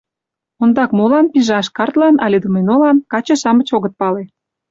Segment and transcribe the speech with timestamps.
[0.61, 4.23] Ондак молан пижаш— картлан але доминолан— каче-шамыч огыт пале.